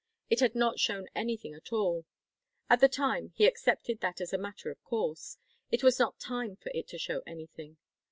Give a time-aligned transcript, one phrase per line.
[0.31, 2.05] It had not shown anything at all.
[2.71, 5.37] At the time he accepted that as a matter of course
[5.69, 7.77] it was not time for it to show anything.